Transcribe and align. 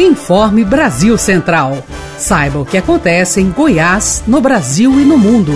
Informe 0.00 0.64
Brasil 0.64 1.18
Central. 1.18 1.84
Saiba 2.16 2.58
o 2.58 2.64
que 2.64 2.78
acontece 2.78 3.38
em 3.38 3.50
Goiás, 3.50 4.22
no 4.26 4.40
Brasil 4.40 4.98
e 4.98 5.04
no 5.04 5.18
mundo. 5.18 5.52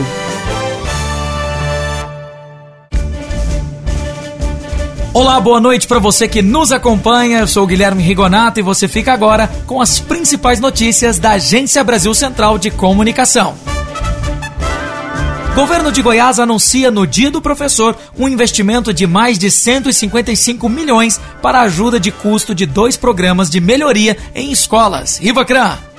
Olá, 5.15 5.41
boa 5.41 5.59
noite 5.59 5.87
para 5.87 5.99
você 5.99 6.29
que 6.29 6.43
nos 6.43 6.73
acompanha. 6.73 7.39
Eu 7.39 7.47
sou 7.47 7.67
Guilherme 7.67 8.03
Rigonato 8.03 8.61
e 8.61 8.63
você 8.63 8.87
fica 8.87 9.15
agora 9.15 9.49
com 9.67 9.81
as 9.81 9.99
principais 9.99 10.61
notícias 10.61 11.19
da 11.19 11.31
Agência 11.31 11.83
Brasil 11.83 12.13
Central 12.13 12.59
de 12.59 12.71
Comunicação. 12.71 13.55
Governo 15.55 15.93
de 15.93 16.03
Goiás 16.03 16.41
anuncia 16.41 16.91
no 16.91 17.07
Dia 17.07 17.31
do 17.31 17.41
Professor 17.41 17.97
um 18.19 18.29
investimento 18.29 18.93
de 18.93 19.07
mais 19.07 19.39
de 19.39 19.49
155 19.49 20.69
milhões 20.69 21.21
para 21.41 21.61
a 21.61 21.63
ajuda 21.63 22.01
de 22.01 22.11
custo 22.11 22.53
de 22.53 22.67
dois 22.67 22.97
programas 22.97 23.49
de 23.49 23.61
melhoria 23.61 24.17
em 24.35 24.51
escolas. 24.51 25.19
Rivacran. 25.19 25.94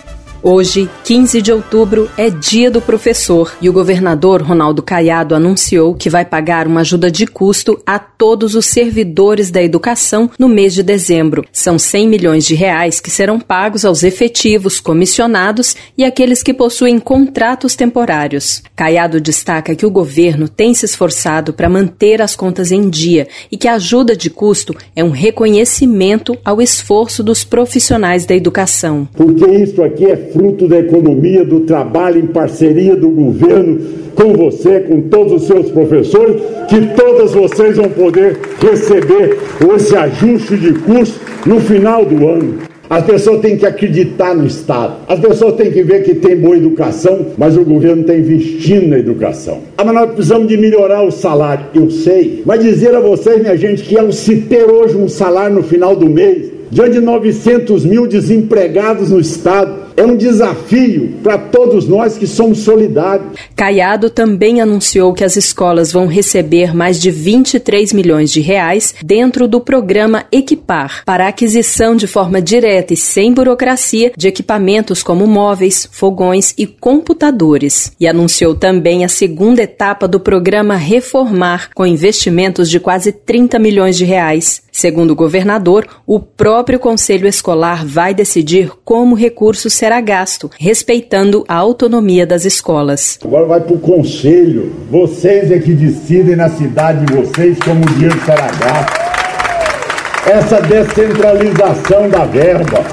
Hoje, 0.47 0.87
15 1.03 1.41
de 1.41 1.51
outubro, 1.51 2.07
é 2.15 2.29
dia 2.29 2.69
do 2.69 2.79
professor 2.79 3.51
e 3.59 3.67
o 3.67 3.73
governador 3.73 4.43
Ronaldo 4.43 4.83
Caiado 4.83 5.33
anunciou 5.33 5.95
que 5.95 6.07
vai 6.07 6.23
pagar 6.23 6.67
uma 6.67 6.81
ajuda 6.81 7.09
de 7.09 7.25
custo 7.25 7.81
a 7.83 7.97
todos 7.97 8.53
os 8.53 8.67
servidores 8.67 9.49
da 9.49 9.63
educação 9.63 10.29
no 10.37 10.47
mês 10.47 10.75
de 10.75 10.83
dezembro. 10.83 11.43
São 11.51 11.79
100 11.79 12.07
milhões 12.07 12.45
de 12.45 12.53
reais 12.53 12.99
que 12.99 13.09
serão 13.09 13.39
pagos 13.39 13.83
aos 13.83 14.03
efetivos, 14.03 14.79
comissionados 14.79 15.75
e 15.97 16.03
aqueles 16.03 16.43
que 16.43 16.53
possuem 16.53 16.99
contratos 16.99 17.75
temporários. 17.75 18.61
Caiado 18.75 19.19
destaca 19.19 19.73
que 19.73 19.85
o 19.85 19.89
governo 19.89 20.47
tem 20.47 20.75
se 20.75 20.85
esforçado 20.85 21.53
para 21.53 21.67
manter 21.67 22.21
as 22.21 22.35
contas 22.35 22.71
em 22.71 22.87
dia 22.87 23.27
e 23.51 23.57
que 23.57 23.67
a 23.67 23.73
ajuda 23.73 24.15
de 24.15 24.29
custo 24.29 24.75
é 24.95 25.03
um 25.03 25.09
reconhecimento 25.09 26.37
ao 26.45 26.61
esforço 26.61 27.23
dos 27.23 27.43
profissionais 27.43 28.27
da 28.27 28.35
educação. 28.35 29.09
Porque 29.11 29.43
isso 29.43 29.81
aqui 29.81 30.05
é 30.05 30.34
fruto 30.35 30.67
da 30.67 30.79
economia, 30.79 31.45
do 31.45 31.61
trabalho 31.61 32.19
em 32.19 32.27
parceria 32.27 32.93
do 32.93 33.09
governo 33.09 33.79
com 34.13 34.33
você, 34.33 34.81
com 34.81 35.03
todos 35.03 35.31
os 35.31 35.47
seus 35.47 35.71
professores, 35.71 36.41
que 36.67 36.93
todas 36.93 37.33
vocês 37.33 37.77
vão 37.77 37.89
poder 37.89 38.37
receber 38.59 39.37
esse 39.73 39.95
ajuste 39.95 40.57
de 40.57 40.73
custo 40.73 41.19
no 41.45 41.61
final 41.61 42.05
do 42.05 42.27
ano. 42.27 42.55
As 42.89 43.03
pessoas 43.03 43.41
têm 43.41 43.57
que 43.57 43.65
acreditar 43.65 44.35
no 44.35 44.45
Estado. 44.45 44.97
As 45.07 45.19
pessoas 45.19 45.55
têm 45.55 45.71
que 45.71 45.81
ver 45.81 46.03
que 46.03 46.13
tem 46.13 46.35
boa 46.35 46.55
educação, 46.55 47.27
mas 47.37 47.57
o 47.57 47.63
governo 47.63 48.01
está 48.01 48.13
investindo 48.13 48.89
na 48.89 48.99
educação. 48.99 49.61
Ah, 49.77 49.83
mas 49.83 49.95
nós 49.95 50.11
precisamos 50.11 50.47
de 50.47 50.57
melhorar 50.57 51.01
o 51.01 51.11
salário. 51.11 51.65
Eu 51.73 51.89
sei. 51.89 52.43
Mas 52.45 52.61
dizer 52.61 52.93
a 52.93 52.99
vocês, 52.99 53.41
minha 53.41 53.57
gente, 53.57 53.83
que 53.83 53.97
ao 53.97 54.11
se 54.11 54.35
ter 54.41 54.69
hoje 54.69 54.95
um 54.95 55.07
salário 55.09 55.55
no 55.55 55.63
final 55.63 55.95
do 55.95 56.07
mês, 56.07 56.51
diante 56.69 56.91
de 56.91 57.01
900 57.01 57.85
mil 57.85 58.05
desempregados 58.05 59.09
no 59.09 59.19
Estado, 59.19 59.84
é 59.97 60.03
um 60.03 60.17
desafio 60.17 61.19
para 61.23 61.37
todos 61.37 61.87
nós 61.87 62.17
que 62.17 62.27
somos 62.27 62.59
solidários. 62.59 63.33
Caiado 63.55 64.09
também 64.09 64.61
anunciou 64.61 65.13
que 65.13 65.23
as 65.23 65.35
escolas 65.37 65.91
vão 65.91 66.07
receber 66.07 66.75
mais 66.75 67.01
de 67.01 67.09
23 67.09 67.93
milhões 67.93 68.31
de 68.31 68.41
reais 68.41 68.93
dentro 69.03 69.47
do 69.47 69.61
programa 69.61 70.25
Equipar 70.31 71.03
para 71.05 71.27
aquisição 71.27 71.95
de 71.95 72.07
forma 72.07 72.41
direta 72.41 72.93
e 72.93 72.97
sem 72.97 73.33
burocracia 73.33 74.11
de 74.17 74.27
equipamentos 74.27 75.01
como 75.01 75.25
móveis, 75.25 75.87
fogões 75.91 76.53
e 76.57 76.67
computadores. 76.67 77.93
E 77.99 78.07
anunciou 78.07 78.55
também 78.55 79.05
a 79.05 79.09
segunda 79.09 79.63
etapa 79.63 80.07
do 80.07 80.19
programa 80.19 80.75
Reformar 80.75 81.69
com 81.73 81.85
investimentos 81.85 82.69
de 82.69 82.79
quase 82.79 83.11
30 83.11 83.57
milhões 83.59 83.97
de 83.97 84.05
reais. 84.05 84.64
Segundo 84.77 85.11
o 85.11 85.15
governador, 85.15 85.87
o 86.05 86.19
próprio 86.19 86.77
conselho 86.77 87.29
escolar 87.29 87.85
vai 87.85 88.13
decidir 88.13 88.69
como 88.83 89.15
recursos 89.15 89.71
será 89.71 90.01
gasto, 90.01 90.51
respeitando 90.59 91.45
a 91.47 91.55
autonomia 91.55 92.27
das 92.27 92.43
escolas. 92.43 93.17
Agora 93.23 93.45
vai 93.45 93.61
para 93.61 93.73
o 93.73 93.79
conselho. 93.79 94.73
Vocês 94.91 95.49
é 95.49 95.59
que 95.59 95.71
decidem 95.71 96.35
na 96.35 96.49
cidade 96.49 97.05
de 97.05 97.13
vocês 97.13 97.57
como 97.59 97.85
o 97.85 97.89
dinheiro 97.93 98.19
será 98.25 98.47
gasto. 98.47 100.29
Essa 100.29 100.59
descentralização 100.59 102.09
da 102.09 102.25
verba 102.25 102.83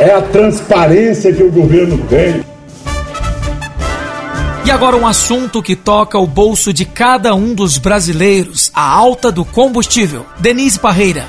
é 0.00 0.10
a 0.10 0.22
transparência 0.22 1.32
que 1.32 1.44
o 1.44 1.52
governo 1.52 1.98
tem. 2.08 2.51
E 4.64 4.70
agora 4.70 4.96
um 4.96 5.04
assunto 5.04 5.60
que 5.60 5.74
toca 5.74 6.16
o 6.16 6.24
bolso 6.26 6.72
de 6.72 6.84
cada 6.84 7.34
um 7.34 7.52
dos 7.52 7.78
brasileiros: 7.78 8.70
a 8.72 8.88
alta 8.88 9.32
do 9.32 9.44
combustível. 9.44 10.24
Denise 10.38 10.78
Parreira. 10.78 11.24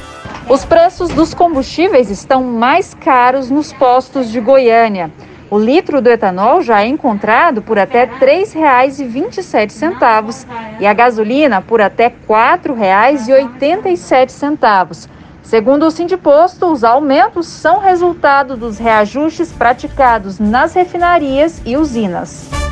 Os 0.47 0.63
preços 0.63 1.09
dos 1.09 1.33
combustíveis 1.33 2.11
estão 2.11 2.43
mais 2.43 2.93
caros 2.93 3.49
nos 3.49 3.73
postos 3.73 4.29
de 4.29 4.39
Goiânia. 4.39 5.11
O 5.49 5.57
litro 5.57 5.99
do 5.99 6.09
etanol 6.09 6.61
já 6.61 6.83
é 6.83 6.87
encontrado 6.87 7.59
por 7.61 7.79
até 7.79 8.05
R$ 8.05 8.19
3,27 8.19 10.45
e 10.79 10.85
a 10.85 10.93
gasolina 10.93 11.59
por 11.61 11.81
até 11.81 12.05
R$ 12.07 12.15
4,87. 12.27 15.09
Segundo 15.41 15.87
o 15.87 15.91
Sindiposto, 15.91 16.67
os 16.67 16.83
aumentos 16.83 17.47
são 17.47 17.79
resultado 17.79 18.55
dos 18.55 18.77
reajustes 18.77 19.51
praticados 19.51 20.37
nas 20.39 20.73
refinarias 20.73 21.61
e 21.65 21.75
usinas. 21.77 22.62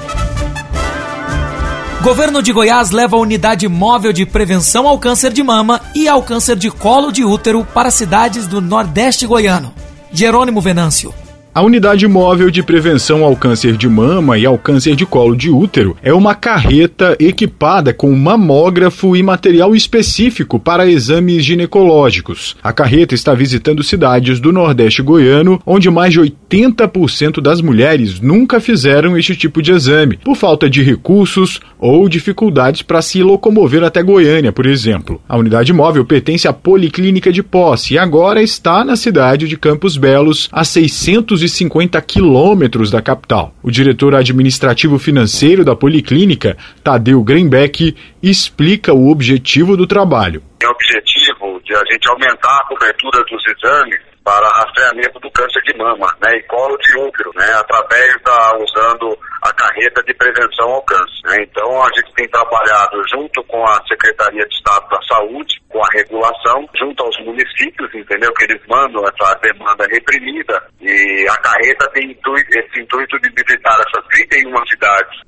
Governo 2.04 2.42
de 2.42 2.52
Goiás 2.52 2.90
leva 2.90 3.16
a 3.16 3.20
unidade 3.20 3.68
móvel 3.68 4.12
de 4.12 4.26
prevenção 4.26 4.88
ao 4.88 4.98
câncer 4.98 5.32
de 5.32 5.44
mama 5.44 5.80
e 5.94 6.08
ao 6.08 6.24
câncer 6.24 6.56
de 6.56 6.72
colo 6.72 7.12
de 7.12 7.24
útero 7.24 7.64
para 7.64 7.92
cidades 7.92 8.48
do 8.48 8.60
Nordeste 8.60 9.28
goiano. 9.28 9.72
Jerônimo 10.12 10.60
Venâncio. 10.60 11.14
A 11.54 11.62
unidade 11.62 12.08
móvel 12.08 12.50
de 12.50 12.64
prevenção 12.64 13.26
ao 13.26 13.36
câncer 13.36 13.76
de 13.76 13.90
mama 13.90 14.38
e 14.38 14.46
ao 14.46 14.58
câncer 14.58 14.96
de 14.96 15.06
colo 15.06 15.36
de 15.36 15.50
útero 15.50 15.98
é 16.02 16.14
uma 16.14 16.34
carreta 16.34 17.18
equipada 17.20 17.94
com 17.94 18.10
mamógrafo 18.16 19.18
e 19.18 19.22
material 19.22 19.76
específico 19.76 20.58
para 20.58 20.90
exames 20.90 21.44
ginecológicos. 21.44 22.56
A 22.64 22.72
carreta 22.72 23.14
está 23.14 23.34
visitando 23.34 23.84
cidades 23.84 24.40
do 24.40 24.54
Nordeste 24.54 25.02
goiano, 25.02 25.62
onde 25.66 25.90
mais 25.90 26.14
de 26.14 26.22
80% 26.22 27.42
das 27.42 27.60
mulheres 27.60 28.22
nunca 28.22 28.62
fizeram 28.62 29.18
este 29.18 29.36
tipo 29.36 29.62
de 29.62 29.74
exame, 29.74 30.20
por 30.24 30.38
falta 30.38 30.70
de 30.70 30.82
recursos 30.82 31.60
ou 31.78 32.08
dificuldades 32.08 32.82
para 32.82 33.02
se 33.02 33.22
locomover 33.22 33.84
até 33.84 34.02
Goiânia, 34.02 34.54
por 34.54 34.66
exemplo. 34.66 35.20
A 35.28 35.36
unidade 35.36 35.74
móvel 35.74 36.06
pertence 36.06 36.48
à 36.48 36.54
Policlínica 36.54 37.30
de 37.30 37.44
Posse 37.44 37.96
e 37.96 37.98
agora 37.98 38.42
está 38.42 38.86
na 38.86 38.96
cidade 38.96 39.50
de 39.50 39.58
Campos 39.58 39.98
Belos, 39.98 40.48
a 40.50 40.64
600 40.64 41.41
250 41.42 42.00
quilômetros 42.02 42.92
da 42.92 43.02
capital. 43.02 43.54
O 43.64 43.72
diretor 43.72 44.14
administrativo 44.16 45.00
financeiro 45.00 45.66
da 45.66 45.76
Policlínica, 45.76 46.56
Tadeu 46.84 47.24
Greenbeck, 47.24 47.96
explica 48.22 48.94
o 48.94 49.10
objetivo 49.10 49.76
do 49.76 49.88
trabalho. 49.88 50.44
É 50.62 50.68
o 50.68 50.72
objetivo 50.72 51.60
de 51.64 51.74
a 51.74 51.84
gente 51.92 52.08
aumentar 52.10 52.62
a 52.62 52.66
cobertura 52.66 53.24
dos 53.30 53.44
exames 53.48 54.00
para 54.24 54.48
rastreamento 54.50 55.20
do 55.20 55.32
câncer 55.32 55.62
de 55.64 55.76
mama 55.78 56.08
né, 56.22 56.38
e 56.38 56.44
colo 56.44 56.78
de 56.78 56.96
útero, 57.00 57.32
né, 57.36 57.52
através 57.54 58.22
da 58.24 58.58
usando 58.60 59.18
a 59.42 59.54
carreta 59.54 60.04
de 60.04 60.14
prevenção 60.14 60.70
ao 60.70 60.82
câncer. 60.84 61.22
Né? 61.26 61.38
Então 61.44 61.82
a 61.84 61.90
gente 61.96 62.14
tem 62.14 62.28
trabalhado 62.30 63.02
junto 63.10 63.44
com 63.46 63.64
a 63.66 63.82
Secretaria 63.88 64.46
de 64.46 64.56
Estado 64.56 64.88
da 64.90 65.02
Saúde, 65.04 65.60
com 65.70 65.80
a 65.84 65.88
regulação, 65.94 66.68
junto 66.78 67.04
aos 67.04 67.18
municípios, 67.26 67.94
entendeu? 67.94 68.32
Que 68.34 68.44
eles 68.46 68.62
mandam 68.68 69.04
essa 69.04 69.34
demanda 69.40 69.88
reprimida 69.90 70.62
e 70.80 71.26
a 71.30 71.38
carreta 71.38 71.90
tem 71.94 72.12
intuito, 72.12 72.50
esse 72.60 72.82
intuito 72.82 73.20
de 73.20 73.30
visitar 73.30 73.76
essas 73.88 74.06
31 74.10 74.68
cidades, 74.68 75.21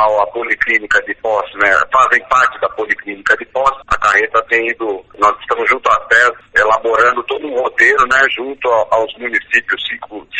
da 0.00 0.06
qual 0.06 0.22
a 0.22 0.26
Policlínica 0.28 1.02
de 1.02 1.14
Posse, 1.16 1.56
né, 1.58 1.70
fazem 1.92 2.22
parte 2.28 2.58
da 2.60 2.68
Policlínica 2.70 3.36
de 3.36 3.44
Posse. 3.46 3.80
A 3.88 3.98
carreta 3.98 4.42
tem 4.48 4.70
ido, 4.70 5.04
nós 5.18 5.36
estamos 5.40 5.68
junto 5.68 5.88
à 5.90 6.00
PES, 6.00 6.30
elaborando 6.56 7.22
todo 7.24 7.46
um 7.46 7.54
roteiro, 7.60 8.06
né, 8.10 8.22
junto 8.34 8.68
aos 8.90 9.12
municípios, 9.18 9.82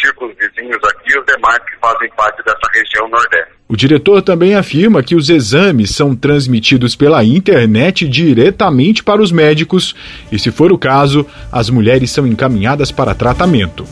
círculos 0.01 0.35
vizinhos 0.39 0.79
aqui, 0.85 1.19
os 1.19 1.27
demais 1.27 1.59
que 1.59 1.77
fazem 1.81 2.09
parte 2.17 2.43
dessa 2.43 2.71
região 2.73 3.09
Nordeste. 3.09 3.61
O 3.69 3.77
diretor 3.77 4.23
também 4.23 4.57
afirma 4.57 5.03
que 5.03 5.15
os 5.15 5.29
exames 5.29 5.95
são 5.95 6.17
transmitidos 6.17 6.97
pela 6.97 7.23
internet 7.23 8.09
diretamente 8.09 9.05
para 9.05 9.23
os 9.23 9.31
médicos 9.31 9.95
e, 10.33 10.39
se 10.39 10.51
for 10.51 10.73
o 10.73 10.79
caso, 10.79 11.27
as 11.53 11.71
mulheres 11.71 12.11
são 12.11 12.27
encaminhadas 12.27 12.91
para 12.91 13.15
tratamento. 13.15 13.85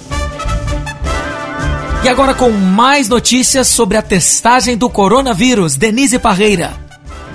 E 2.04 2.08
agora 2.08 2.32
com 2.32 2.50
mais 2.50 3.08
notícias 3.08 3.66
sobre 3.66 3.96
a 3.96 4.02
testagem 4.02 4.76
do 4.76 4.88
coronavírus, 4.88 5.76
Denise 5.76 6.16
Parreira. 6.16 6.70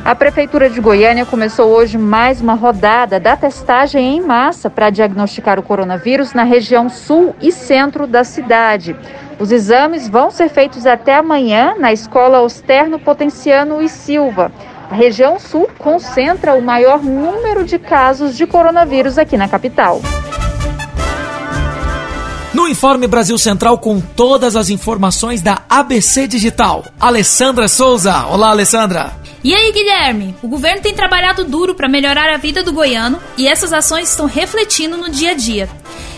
A 0.06 0.16
Prefeitura 0.16 0.70
de 0.70 0.80
Goiânia 0.80 1.26
começou 1.26 1.68
hoje 1.68 1.98
mais 1.98 2.40
uma 2.40 2.54
rodada 2.54 3.20
da 3.20 3.36
testagem 3.36 4.16
em 4.16 4.22
massa 4.22 4.70
para 4.70 4.90
diagnosticar 4.90 5.60
o 5.60 5.64
coronavírus 5.64 6.34
na 6.34 6.44
região 6.44 6.90
sul 6.90 7.36
e 7.42 7.52
centro 7.52 8.08
da 8.08 8.24
cidade. 8.24 8.96
Os 9.38 9.52
exames 9.52 10.08
vão 10.08 10.32
ser 10.32 10.48
feitos 10.48 10.86
até 10.86 11.16
amanhã 11.16 11.76
na 11.78 11.92
Escola 11.92 12.42
Osterno 12.42 12.98
Potenciano 12.98 13.82
e 13.82 13.90
Silva. 13.90 14.50
A 14.90 14.96
região 14.96 15.40
sul 15.40 15.70
concentra 15.78 16.54
o 16.54 16.62
maior 16.62 17.04
número 17.04 17.66
de 17.66 17.78
casos 17.78 18.38
de 18.38 18.48
coronavírus 18.48 19.18
aqui 19.18 19.36
na 19.36 19.50
capital. 19.50 20.02
No 22.64 22.70
Informe 22.70 23.08
Brasil 23.08 23.38
Central 23.38 23.78
com 23.78 24.00
todas 24.00 24.56
as 24.56 24.70
informações 24.70 25.42
da 25.42 25.64
ABC 25.70 26.28
Digital. 26.28 26.86
Alessandra 26.98 27.68
Souza. 27.68 28.26
Olá, 28.28 28.52
Alessandra. 28.52 29.12
E 29.44 29.54
aí, 29.54 29.74
Guilherme? 29.74 30.34
O 30.42 30.48
governo 30.48 30.82
tem 30.82 30.94
trabalhado 30.94 31.44
duro 31.44 31.76
para 31.76 31.90
melhorar 31.90 32.34
a 32.34 32.38
vida 32.38 32.64
do 32.64 32.72
goiano 32.72 33.20
e 33.38 33.50
essas 33.50 33.74
ações 33.74 34.10
estão 34.10 34.28
refletindo 34.28 34.96
no 34.96 35.10
dia 35.10 35.32
a 35.32 35.34
dia. 35.34 35.70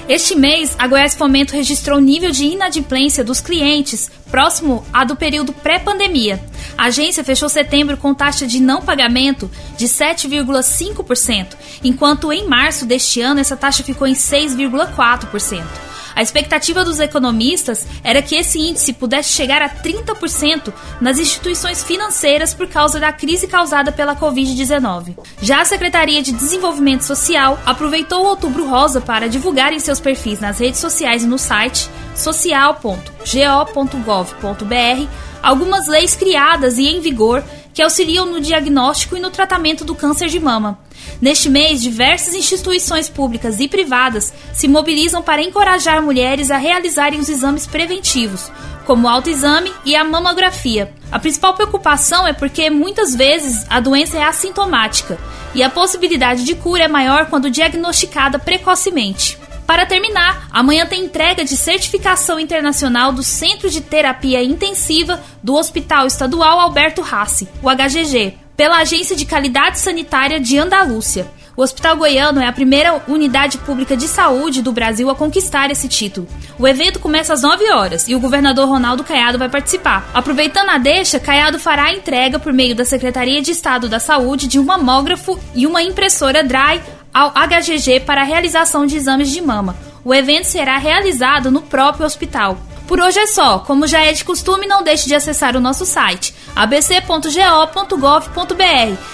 Este 0.07 0.36
mês, 0.36 0.75
a 0.77 0.86
Goiás 0.86 1.15
Fomento 1.15 1.56
registrou 1.56 2.00
nível 2.00 2.30
de 2.30 2.45
inadimplência 2.45 3.24
dos 3.24 3.41
clientes 3.41 4.12
próximo 4.30 4.86
a 4.94 5.03
do 5.03 5.15
período 5.15 5.51
pré-pandemia. 5.51 6.39
A 6.77 6.86
agência 6.86 7.24
fechou 7.24 7.50
setembro 7.50 7.98
com 7.98 8.13
taxa 8.13 8.45
de 8.45 8.59
não 8.59 8.83
pagamento 8.83 9.50
de 9.75 9.88
7,5%, 9.88 11.56
enquanto 11.83 12.31
em 12.31 12.48
março 12.48 12.86
deste 12.86 13.19
ano 13.19 13.39
essa 13.39 13.57
taxa 13.57 13.81
ficou 13.81 14.06
em 14.06 14.13
6,4%. 14.13 15.85
A 16.15 16.21
expectativa 16.21 16.85
dos 16.85 17.01
economistas 17.01 17.85
era 18.03 18.21
que 18.21 18.35
esse 18.35 18.57
índice 18.57 18.94
pudesse 18.94 19.33
chegar 19.33 19.62
a 19.62 19.69
30% 19.69 20.73
nas 21.01 21.19
instituições 21.19 21.83
financeiras 21.83 22.53
por 22.53 22.67
causa 22.67 22.97
da 23.00 23.12
crise 23.12 23.47
causada 23.47 23.91
pela 23.91 24.15
Covid-19. 24.15 25.17
Já 25.41 25.62
a 25.62 25.65
Secretaria 25.65 26.23
de 26.23 26.31
Desenvolvimento 26.31 27.03
Social 27.03 27.59
aproveitou 27.65 28.23
o 28.23 28.27
Outubro 28.27 28.65
Rosa 28.65 29.01
para 29.01 29.27
divulgar 29.27 29.73
em 29.73 29.79
seus 29.79 30.00
perfis 30.00 30.39
nas 30.39 30.59
redes 30.59 30.79
sociais 30.79 31.23
e 31.23 31.27
no 31.27 31.38
site 31.38 31.89
social.go.gov.br 32.15 35.09
algumas 35.44 35.88
leis 35.88 36.15
criadas 36.15 36.77
e 36.77 36.88
em 36.88 37.01
vigor 37.01 37.44
que 37.73 37.81
auxiliam 37.81 38.25
no 38.25 38.39
diagnóstico 38.39 39.17
e 39.17 39.19
no 39.19 39.29
tratamento 39.29 39.83
do 39.83 39.94
câncer 39.94 40.29
de 40.29 40.39
mama. 40.39 40.85
Neste 41.21 41.50
mês, 41.50 41.81
diversas 41.81 42.33
instituições 42.33 43.07
públicas 43.07 43.59
e 43.59 43.67
privadas 43.67 44.33
se 44.53 44.67
mobilizam 44.67 45.21
para 45.21 45.41
encorajar 45.41 46.01
mulheres 46.01 46.51
a 46.51 46.57
realizarem 46.57 47.19
os 47.19 47.29
exames 47.29 47.65
preventivos, 47.65 48.51
como 48.85 49.07
o 49.07 49.09
autoexame 49.09 49.71
e 49.85 49.95
a 49.95 50.03
mamografia. 50.03 50.94
A 51.12 51.19
principal 51.19 51.53
preocupação 51.53 52.27
é 52.27 52.33
porque 52.33 52.69
muitas 52.69 53.15
vezes 53.15 53.65
a 53.69 53.79
doença 53.79 54.17
é 54.17 54.23
assintomática 54.23 55.17
e 55.53 55.63
a 55.63 55.69
possibilidade 55.69 56.44
de 56.44 56.53
cura 56.56 56.83
é 56.83 56.88
maior 56.88 57.27
quando 57.27 57.50
diagnosticada 57.50 58.38
precocemente. 58.38 59.38
Para 59.65 59.85
terminar, 59.85 60.47
amanhã 60.51 60.85
tem 60.85 61.06
entrega 61.06 61.44
de 61.44 61.57
certificação 61.57 62.39
internacional 62.39 63.12
do 63.12 63.23
Centro 63.23 63.67
de 63.67 63.81
Terapia 63.81 64.44
Intensiva 64.44 65.19
do 65.41 65.56
Hospital 65.56 66.06
Estadual 66.06 66.59
Alberto 66.59 67.01
Rassi, 67.01 67.47
o 67.63 67.69
HGG, 67.69 68.44
pela 68.56 68.80
Agência 68.80 69.16
de 69.16 69.25
Qualidade 69.25 69.80
Sanitária 69.80 70.40
de 70.40 70.57
Andalúcia. 70.57 71.28
O 71.57 71.62
Hospital 71.62 71.96
Goiano 71.96 72.42
é 72.42 72.48
a 72.48 72.52
primeira 72.52 73.02
unidade 73.07 73.57
pública 73.60 73.96
de 73.96 74.10
saúde 74.10 74.62
do 74.62 74.74
Brasil 74.74 75.10
a 75.10 75.16
conquistar 75.16 75.72
esse 75.72 75.88
título. 75.88 76.28
O 76.60 76.68
evento 76.68 77.00
começa 77.00 77.31
às 77.31 77.44
9 77.44 77.72
horas 77.72 78.10
e 78.10 78.16
o 78.16 78.19
governador 78.19 78.68
Ronaldo 78.68 79.06
Caiado 79.06 79.40
vai 79.40 79.48
participar. 79.48 80.10
Aproveitando 80.13 80.69
a 80.69 80.78
deixa, 80.78 81.18
Caiado 81.18 81.57
fará 81.57 81.86
a 81.86 81.94
entrega 81.94 82.38
por 82.40 82.52
meio 82.52 82.75
da 82.75 82.84
Secretaria 82.84 83.42
de 83.42 83.52
Estado 83.52 83.88
da 83.88 84.00
Saúde 84.00 84.48
de 84.48 84.60
um 84.60 84.66
mamógrafo 84.66 85.40
e 85.54 85.66
uma 85.66 85.81
impressora 85.81 86.44
Dry 86.44 86.81
ao 87.13 87.31
HGG 87.31 88.01
para 88.01 88.22
a 88.22 88.25
realização 88.25 88.86
de 88.86 88.98
exames 88.98 89.31
de 89.31 89.42
mama. 89.42 89.78
O 90.04 90.13
evento 90.13 90.46
será 90.46 90.78
realizado 90.78 91.50
no 91.50 91.62
próprio 91.62 92.06
hospital. 92.06 92.58
Por 92.88 93.00
hoje 93.00 93.20
é 93.20 93.28
só. 93.28 93.60
Como 93.60 93.88
já 93.88 94.04
é 94.04 94.12
de 94.12 94.24
costume, 94.24 94.68
não 94.68 94.84
deixe 94.84 95.08
de 95.08 95.16
acessar 95.16 95.56
o 95.56 95.60
nosso 95.60 95.86
site 95.86 96.34
abc.go.gov.br 96.56 97.26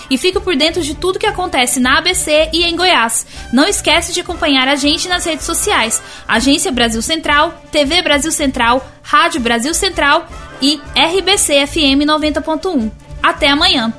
e 0.09 0.17
fique 0.17 0.39
por 0.39 0.55
dentro 0.55 0.81
de 0.81 0.93
tudo 0.93 1.17
que 1.17 1.25
acontece 1.25 1.79
na 1.79 1.97
ABC 1.97 2.49
e 2.53 2.63
em 2.63 2.75
Goiás. 2.75 3.25
Não 3.51 3.65
esquece 3.65 4.13
de 4.13 4.21
acompanhar 4.21 4.67
a 4.67 4.75
gente 4.75 5.07
nas 5.07 5.25
redes 5.25 5.45
sociais: 5.45 6.01
Agência 6.27 6.71
Brasil 6.71 7.01
Central, 7.01 7.53
TV 7.71 8.01
Brasil 8.01 8.31
Central, 8.31 8.85
Rádio 9.01 9.41
Brasil 9.41 9.73
Central 9.73 10.27
e 10.61 10.79
RBC 10.95 11.65
FM 11.65 12.05
90.1. 12.05 12.91
Até 13.23 13.49
amanhã. 13.49 13.93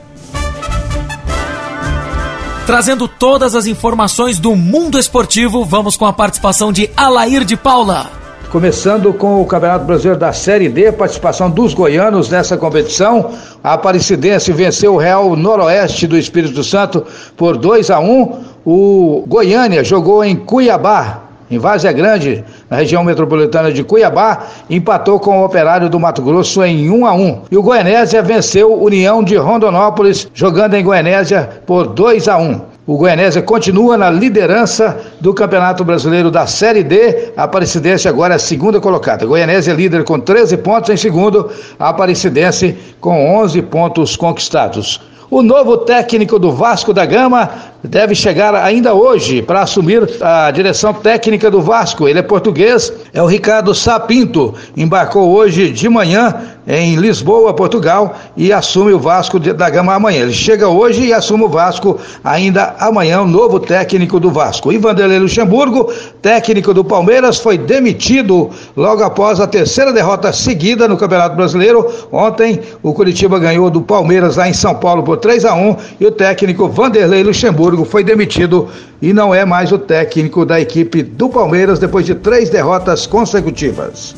Trazendo 2.67 3.09
todas 3.09 3.57
as 3.57 3.67
informações 3.67 4.39
do 4.39 4.55
mundo 4.55 4.99
esportivo, 4.99 5.65
vamos 5.65 5.97
com 5.97 6.07
a 6.07 6.13
participação 6.13 6.73
de 6.73 6.89
Alair 6.97 7.45
de 7.45 7.57
Paula. 7.57 8.22
Começando 8.53 9.15
com 9.15 9.41
o 9.41 9.47
Campeonato 9.47 9.87
Brasileiro 9.87 10.21
da 10.21 10.31
Série 10.31 10.69
D, 10.69 10.93
participação 10.93 11.49
dos 11.49 11.73
goianos 11.73 12.29
nessa 12.29 12.55
competição. 12.55 13.31
A 13.65 13.73
Aparecidense 13.73 14.53
venceu 14.53 14.93
o 14.93 14.99
Real 14.99 15.35
Noroeste 15.35 16.07
do 16.07 16.19
Espírito 16.19 16.63
Santo 16.63 17.03
por 17.35 17.57
2 17.57 17.91
a 17.91 17.99
1. 17.99 18.41
O 18.63 19.25
Goiânia 19.27 19.83
jogou 19.83 20.23
em 20.23 20.37
Cuiabá, 20.37 21.21
em 21.51 21.59
Várzea 21.59 21.93
Grande, 21.93 22.45
na 22.69 22.77
região 22.77 23.03
metropolitana 23.03 23.73
de 23.73 23.83
Cuiabá, 23.83 24.45
empatou 24.69 25.19
com 25.19 25.41
o 25.41 25.47
Operário 25.47 25.89
do 25.89 25.99
Mato 25.99 26.21
Grosso 26.21 26.63
em 26.63 26.91
1 26.91 27.07
a 27.07 27.15
1. 27.15 27.43
E 27.53 27.57
o 27.57 27.63
Goianésia 27.63 28.21
venceu 28.21 28.75
União 28.75 29.25
de 29.25 29.35
Rondonópolis, 29.35 30.29
jogando 30.35 30.75
em 30.75 30.85
Goianésia 30.85 31.49
por 31.65 31.87
2 31.87 32.29
a 32.29 32.37
1. 32.37 32.72
O 32.85 32.97
Goianésia 32.97 33.41
continua 33.41 33.97
na 33.97 34.11
liderança 34.11 35.01
do 35.21 35.33
Campeonato 35.33 35.85
Brasileiro 35.85 36.33
da 36.33 36.49
Série 36.49 36.83
D. 36.83 37.33
A 37.37 37.45
Aparecidense 37.45 38.09
agora 38.09 38.35
é 38.35 38.37
a 38.37 38.41
segunda 38.41 38.81
colocada. 38.81 39.25
Goianésia 39.25 39.71
é 39.71 39.75
líder 39.77 40.03
com 40.03 40.19
13 40.19 40.57
pontos 40.57 40.91
em 40.91 40.97
segundo, 40.97 41.49
a 41.79 41.91
Aparecidense 41.91 42.77
com 43.01 43.37
11 43.37 43.63
pontos 43.63 44.17
conquistados. 44.17 45.01
O 45.31 45.43
novo 45.43 45.79
técnico 45.79 46.41
do 46.41 46.51
Vasco 46.51 46.93
da 46.93 47.07
Gama 47.07 47.51
deve 47.85 48.15
chegar 48.15 48.55
ainda 48.55 48.95
hoje 48.95 49.43
para 49.43 49.63
assumir 49.63 50.09
a 50.21 50.51
direção 50.51 50.95
técnica 50.95 51.51
do 51.51 51.61
Vasco. 51.61 52.09
Ele 52.09 52.21
é 52.21 52.23
português, 52.23 52.93
é 53.13 53.21
o 53.23 53.27
Ricardo 53.27 53.75
Sapinto. 53.75 54.55
Embarcou 54.77 55.31
hoje 55.31 55.71
de 55.71 55.89
manhã 55.89 56.35
em 56.67 56.95
Lisboa, 56.95 57.53
Portugal, 57.53 58.15
e 58.37 58.53
assume 58.53 58.93
o 58.93 58.99
Vasco 58.99 59.41
da 59.41 59.69
Gama 59.69 59.95
amanhã. 59.95 60.23
Ele 60.23 60.33
chega 60.33 60.69
hoje 60.69 61.07
e 61.07 61.13
assume 61.13 61.45
o 61.45 61.49
Vasco 61.49 61.99
ainda 62.23 62.77
amanhã, 62.79 63.21
o 63.21 63.27
novo 63.27 63.59
técnico 63.59 64.21
do 64.21 64.31
Vasco. 64.31 64.73
E 64.73 64.79
Vanderlei 64.79 65.19
Luxemburgo, 65.19 65.93
técnico 66.21 66.73
do 66.73 66.85
Palmeiras, 66.85 67.41
foi 67.41 67.59
demitido 67.59 68.49
logo 68.77 69.03
após 69.03 69.41
a 69.41 69.47
terceira 69.47 69.93
derrota 69.93 70.33
seguida 70.33 70.87
no 70.87 70.97
Campeonato 70.97 71.35
Brasileiro. 71.35 71.91
Ontem, 72.13 72.61
o 72.81 72.93
Curitiba 72.93 73.41
ganhou 73.41 73.69
do 73.69 73.83
Palmeiras 73.83 74.37
lá 74.37 74.49
em 74.49 74.55
São 74.55 74.75
Paulo 74.77 75.03
por 75.03 75.17
3 75.17 75.45
a 75.45 75.55
1 75.55 75.77
e 76.01 76.07
o 76.07 76.13
técnico 76.13 76.69
Vanderlei 76.69 77.25
Luxemburgo 77.25 77.72
Luxemburgo 77.73 77.85
foi 77.85 78.05
demitido 78.05 78.69
e 79.01 79.13
não 79.13 79.35
é 79.35 79.45
mais 79.45 79.73
o 79.73 79.79
técnico 79.79 80.45
da 80.45 80.61
equipe 80.61 81.03
do 81.03 81.29
Palmeiras 81.29 81.79
depois 81.79 82.05
de 82.05 82.15
três 82.15 82.51
derrotas 82.51 83.07
consecutivas. 83.07 84.15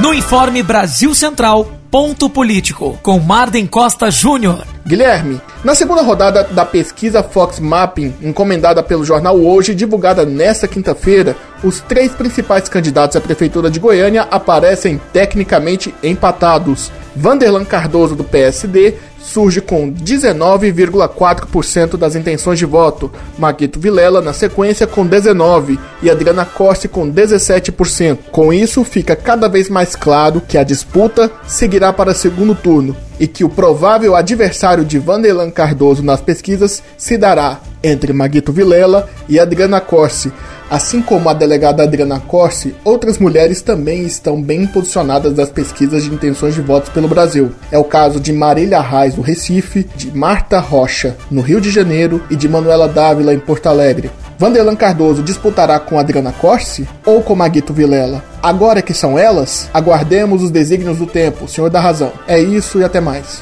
No 0.00 0.12
informe 0.12 0.62
Brasil 0.62 1.14
Central, 1.14 1.66
ponto 1.90 2.28
político, 2.28 2.98
com 3.02 3.18
Marden 3.18 3.66
Costa 3.66 4.10
Júnior. 4.10 4.64
Guilherme, 4.86 5.40
na 5.64 5.74
segunda 5.74 6.02
rodada 6.02 6.44
da 6.44 6.64
pesquisa 6.64 7.22
Fox 7.22 7.58
Mapping, 7.58 8.14
encomendada 8.22 8.82
pelo 8.82 9.04
jornal 9.04 9.36
Hoje, 9.36 9.74
divulgada 9.74 10.24
nesta 10.24 10.68
quinta-feira, 10.68 11.36
os 11.64 11.80
três 11.80 12.12
principais 12.12 12.68
candidatos 12.68 13.16
à 13.16 13.20
prefeitura 13.20 13.68
de 13.70 13.80
Goiânia 13.80 14.28
aparecem 14.30 15.00
tecnicamente 15.12 15.92
empatados. 16.02 16.92
Vanderlan 17.16 17.64
Cardoso, 17.64 18.14
do 18.14 18.22
PSD, 18.22 18.94
surge 19.26 19.60
com 19.60 19.92
19,4% 19.92 21.96
das 21.96 22.14
intenções 22.14 22.56
de 22.58 22.64
voto, 22.64 23.10
Maguito 23.36 23.80
Vilela 23.80 24.22
na 24.22 24.32
sequência 24.32 24.86
com 24.86 25.06
19% 25.06 25.78
e 26.02 26.08
Adriana 26.08 26.44
Corse 26.44 26.88
com 26.88 27.10
17%. 27.10 28.18
Com 28.30 28.52
isso, 28.52 28.84
fica 28.84 29.16
cada 29.16 29.48
vez 29.48 29.68
mais 29.68 29.96
claro 29.96 30.40
que 30.40 30.56
a 30.56 30.62
disputa 30.62 31.30
seguirá 31.46 31.92
para 31.92 32.14
segundo 32.14 32.54
turno 32.54 32.96
e 33.18 33.26
que 33.26 33.44
o 33.44 33.48
provável 33.48 34.14
adversário 34.14 34.84
de 34.84 34.98
Vanderlan 34.98 35.50
Cardoso 35.50 36.02
nas 36.02 36.20
pesquisas 36.20 36.82
se 36.96 37.18
dará 37.18 37.60
entre 37.82 38.12
Maguito 38.12 38.52
Vilela 38.52 39.08
e 39.28 39.38
Adriana 39.38 39.80
Corse, 39.80 40.32
Assim 40.68 41.00
como 41.00 41.28
a 41.28 41.32
delegada 41.32 41.84
Adriana 41.84 42.18
Corsi, 42.18 42.74
outras 42.84 43.18
mulheres 43.18 43.62
também 43.62 44.02
estão 44.02 44.42
bem 44.42 44.66
posicionadas 44.66 45.32
nas 45.34 45.48
pesquisas 45.48 46.02
de 46.02 46.12
intenções 46.12 46.54
de 46.54 46.60
votos 46.60 46.88
pelo 46.88 47.06
Brasil. 47.06 47.52
É 47.70 47.78
o 47.78 47.84
caso 47.84 48.18
de 48.18 48.32
Marília 48.32 48.80
Reis, 48.80 49.14
do 49.14 49.22
Recife, 49.22 49.86
de 49.94 50.10
Marta 50.16 50.58
Rocha, 50.58 51.16
no 51.30 51.40
Rio 51.40 51.60
de 51.60 51.70
Janeiro, 51.70 52.20
e 52.28 52.34
de 52.34 52.48
Manuela 52.48 52.88
Dávila, 52.88 53.32
em 53.32 53.38
Porto 53.38 53.68
Alegre. 53.68 54.10
Vanderlan 54.38 54.76
Cardoso 54.76 55.22
disputará 55.22 55.78
com 55.78 55.98
Adriana 55.98 56.32
Corsi 56.32 56.86
ou 57.06 57.22
com 57.22 57.34
Maguito 57.34 57.72
Vilela? 57.72 58.22
Agora 58.42 58.82
que 58.82 58.92
são 58.92 59.18
elas, 59.18 59.70
aguardemos 59.72 60.42
os 60.42 60.50
desígnios 60.50 60.98
do 60.98 61.06
tempo, 61.06 61.48
Senhor 61.48 61.70
da 61.70 61.80
Razão. 61.80 62.12
É 62.26 62.38
isso 62.38 62.78
e 62.78 62.84
até 62.84 63.00
mais. 63.00 63.40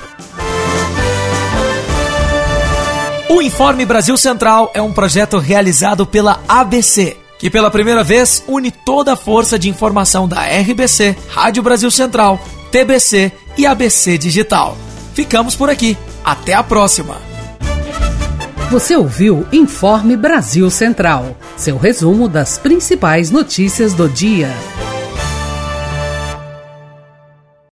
O 3.34 3.42
Informe 3.42 3.84
Brasil 3.84 4.16
Central 4.16 4.70
é 4.74 4.80
um 4.80 4.92
projeto 4.92 5.38
realizado 5.38 6.06
pela 6.06 6.40
ABC, 6.46 7.16
que 7.36 7.50
pela 7.50 7.68
primeira 7.68 8.04
vez 8.04 8.44
une 8.46 8.70
toda 8.70 9.14
a 9.14 9.16
força 9.16 9.58
de 9.58 9.68
informação 9.68 10.28
da 10.28 10.42
RBC, 10.42 11.16
Rádio 11.30 11.60
Brasil 11.60 11.90
Central, 11.90 12.38
TBC 12.70 13.32
e 13.58 13.66
ABC 13.66 14.16
Digital. 14.18 14.78
Ficamos 15.14 15.56
por 15.56 15.68
aqui. 15.68 15.98
Até 16.24 16.54
a 16.54 16.62
próxima. 16.62 17.16
Você 18.70 18.94
ouviu 18.94 19.44
Informe 19.52 20.16
Brasil 20.16 20.70
Central 20.70 21.36
seu 21.56 21.76
resumo 21.76 22.28
das 22.28 22.56
principais 22.56 23.32
notícias 23.32 23.94
do 23.94 24.08
dia. 24.08 24.48